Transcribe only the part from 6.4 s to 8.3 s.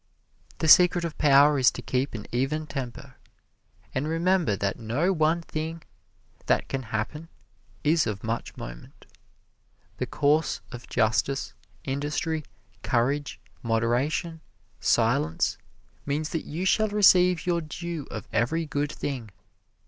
that can happen is of